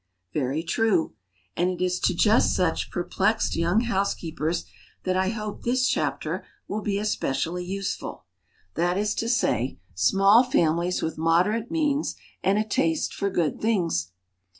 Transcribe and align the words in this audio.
Very 0.33 0.63
true; 0.63 1.13
and 1.55 1.69
it 1.69 1.79
is 1.79 1.99
to 1.99 2.15
just 2.15 2.55
such 2.55 2.89
perplexed 2.89 3.55
young 3.55 3.81
housekeepers 3.81 4.65
that 5.03 5.15
I 5.15 5.29
hope 5.29 5.61
this 5.61 5.87
chapter 5.87 6.43
will 6.67 6.81
be 6.81 6.97
especially 6.97 7.63
useful 7.63 8.25
that 8.73 8.97
is 8.97 9.13
to 9.13 9.29
say, 9.29 9.77
small 9.93 10.43
families 10.43 11.03
with 11.03 11.19
moderate 11.19 11.69
means 11.69 12.15
and 12.43 12.57
a 12.57 12.63
taste 12.67 13.13
for 13.13 13.29
good 13.29 13.61
things. 13.61 14.11